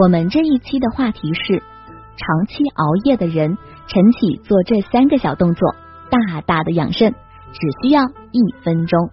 [0.00, 1.60] 我们这一期的话题是：
[2.16, 3.58] 长期熬夜的人，
[3.88, 5.74] 晨起做这三个小动作，
[6.08, 7.10] 大大的养肾，
[7.52, 9.10] 只需要一分钟。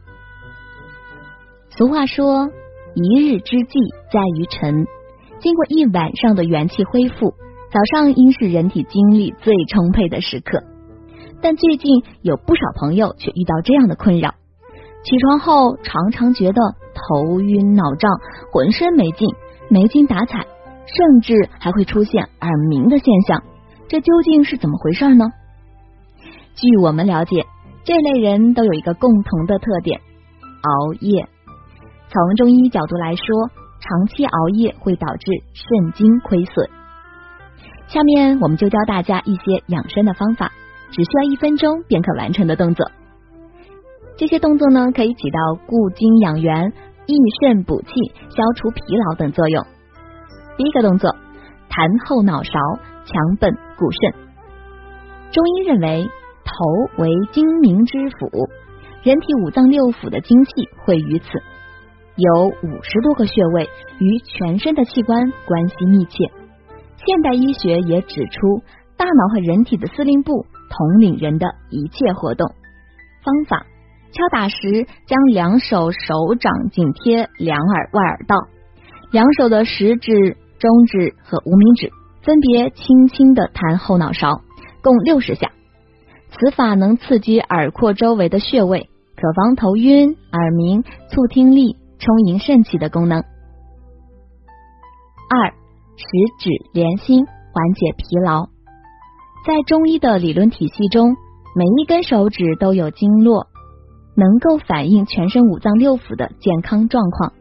[1.71, 2.51] 俗话说，
[2.93, 3.79] 一日之计
[4.11, 4.85] 在于晨。
[5.39, 7.33] 经过一晚上的元气恢复，
[7.71, 10.61] 早上应是人体精力最充沛的时刻。
[11.41, 14.35] 但最近有不少朋友却遇到这样的困扰：
[15.03, 16.61] 起床后常常觉得
[16.93, 18.11] 头晕脑胀，
[18.51, 19.27] 浑身没劲，
[19.67, 20.45] 没精打采，
[20.85, 23.43] 甚至还会出现耳鸣的现象。
[23.87, 25.25] 这究竟是怎么回事呢？
[26.55, 27.45] 据我们了解，
[27.83, 29.99] 这类人都有一个共同的特点：
[30.61, 31.27] 熬夜。
[32.09, 33.25] 从中医角度来说，
[33.79, 36.69] 长期熬夜会导致肾精亏损。
[37.87, 40.51] 下面我们就教大家一些养生的方法。
[40.91, 42.89] 只需要一分钟便可完成的动作，
[44.17, 46.71] 这些动作呢可以起到固精养元、
[47.05, 47.87] 益肾补气、
[48.29, 49.65] 消除疲劳等作用。
[50.57, 51.15] 第一个动作，
[51.69, 52.51] 弹后脑勺，
[53.05, 54.11] 强本固肾。
[55.31, 56.09] 中医认为，
[56.43, 58.29] 头为精明之府，
[59.03, 60.51] 人体五脏六腑的精气
[60.85, 61.25] 汇于此，
[62.15, 66.31] 有五十多个穴位，与全身的器官关系密切。
[67.05, 68.63] 现代医学也指出，
[68.97, 70.45] 大脑和人体的司令部。
[70.67, 72.49] 统领人的一切活动
[73.23, 73.67] 方法：
[74.11, 74.55] 敲打时，
[75.05, 78.35] 将两手手掌紧贴两耳外耳道，
[79.11, 80.35] 两手的食指、
[80.65, 81.91] 中指和无名指
[82.23, 84.41] 分别轻轻的弹后脑勺，
[84.81, 85.51] 共六十下。
[86.31, 93.19] 此法能刺激耳廓周围的穴位，可防头晕、耳鸣、促听力、充盈肾气的功能。
[95.29, 95.51] 二、
[95.97, 96.05] 食
[96.39, 98.47] 指连心，缓解疲劳。
[99.45, 101.15] 在中医的理论体系中，
[101.55, 103.45] 每一根手指都有经络，
[104.15, 107.33] 能够反映全身五脏六腑的健康状况。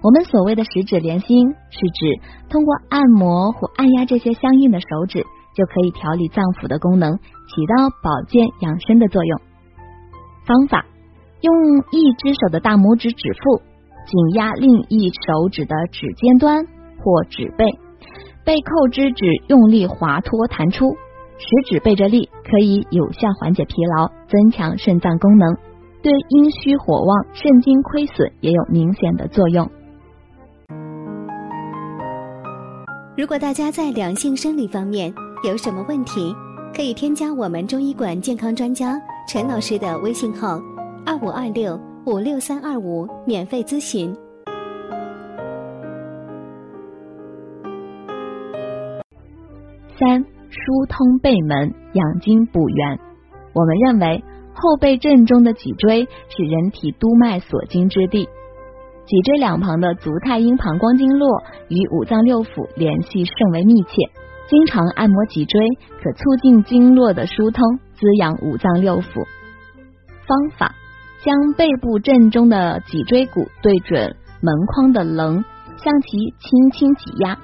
[0.00, 9.40] 我们所谓的十指连心，是指通过按摩或按压这些相应的手指，就可以调理脏腑的功能，起到保健养生的作用。
[10.46, 10.86] 方法：
[11.40, 11.54] 用
[11.90, 13.60] 一只手的大拇指指腹
[14.06, 16.64] 紧压另一手指的指尖端
[17.00, 17.66] 或指背，
[18.44, 20.96] 被扣之指用力滑脱弹出。
[21.40, 25.56] 食指背着力，可以有效缓解疲劳，增强肾脏功能，
[26.02, 29.70] 对阴虚火旺、肾精亏损也有明显的作用。
[33.18, 35.12] 如果大家在两性生理方面
[35.42, 36.32] 有什么问题，
[36.72, 38.96] 可以添加我们中医馆健康专家
[39.26, 40.62] 陈老师的微信号：
[41.04, 41.76] 二五二六
[42.06, 44.14] 五六三二五，免费咨询。
[49.98, 50.24] 三。
[50.48, 52.98] 疏通背门，养精补元。
[53.52, 54.22] 我们认为
[54.54, 58.28] 后背正中的脊椎是人体督脉所经之地，
[59.08, 63.88] 脊椎两旁的足太阴膀胱经络与五脏六腑联系甚为密切。
[64.50, 65.66] 经常按摩脊椎，
[66.02, 69.24] 可促进经络的疏通，滋养五脏六腑。
[70.26, 70.74] 方法：
[71.24, 75.42] 将背部正中的脊椎骨对准门框的棱，
[75.78, 77.38] 向其轻轻挤压，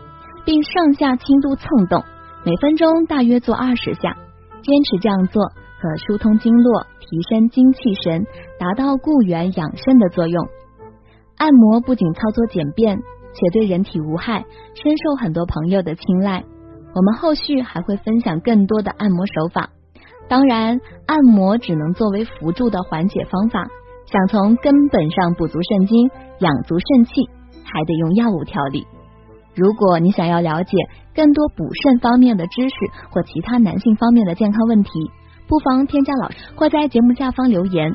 [0.45, 2.05] 并上下轻度蹭动。
[2.45, 4.15] 每分钟大约做二十下，
[4.63, 5.43] 坚持这样做
[5.81, 8.27] 可疏通经络，提升精气神，
[8.59, 10.47] 达到固元养肾的作用。
[11.37, 16.45] 按摩不仅操作简便，且对人体无害，深受很多朋友的青睐。
[16.95, 19.71] 我们后续还会分享更多的按摩手法。
[20.29, 23.67] 当然，按摩只能作为辅助的缓解方法，
[24.07, 26.09] 想从根本上补足肾精、
[26.39, 27.13] 养足肾气，
[27.65, 28.87] 还得用药物调理。
[29.55, 30.77] 如果你想要了解
[31.15, 32.75] 更多补肾方面的知识
[33.11, 34.91] 或其他男性方面的健康问题，
[35.47, 37.95] 不妨添加老师或在节目下方留言，